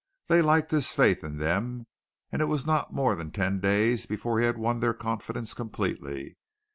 They 0.29 0.41
liked 0.41 0.71
his 0.71 0.87
faith 0.87 1.23
in 1.23 1.37
them, 1.37 1.85
and 2.31 2.41
it 2.41 2.45
was 2.45 2.65
not 2.65 2.91
more 2.91 3.13
than 3.13 3.29
ten 3.29 3.59
days 3.59 4.07
before 4.07 4.39
he 4.39 4.45
had 4.47 4.57
won 4.57 4.79
their 4.79 4.95
confidence 4.95 5.53
completely. 5.53 6.37